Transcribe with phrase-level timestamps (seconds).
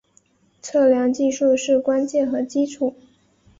[0.63, 2.95] 测量技术是关键和基础。